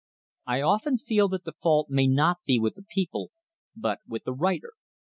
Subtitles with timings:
[0.47, 3.29] I often feel that the fault may not be with the people,
[3.75, 4.73] but with the writer.